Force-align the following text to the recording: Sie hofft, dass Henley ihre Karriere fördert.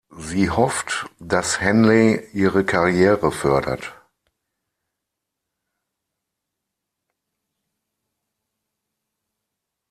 Sie 0.17 0.49
hofft, 0.49 1.11
dass 1.19 1.59
Henley 1.61 2.27
ihre 2.33 2.65
Karriere 2.65 3.31
fördert. 3.31 3.93